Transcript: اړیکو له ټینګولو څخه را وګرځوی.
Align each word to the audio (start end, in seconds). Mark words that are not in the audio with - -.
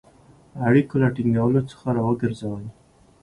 اړیکو 0.67 0.95
له 1.01 1.07
ټینګولو 1.15 1.61
څخه 1.69 1.87
را 1.95 2.01
وګرځوی. 2.07 2.67